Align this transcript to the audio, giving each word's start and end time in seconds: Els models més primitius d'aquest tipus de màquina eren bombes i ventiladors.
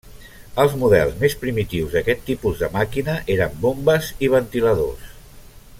Els 0.61 0.71
models 0.83 1.11
més 1.23 1.35
primitius 1.43 1.93
d'aquest 1.97 2.25
tipus 2.29 2.63
de 2.63 2.71
màquina 2.77 3.19
eren 3.35 3.61
bombes 3.67 4.11
i 4.29 4.31
ventiladors. 4.37 5.17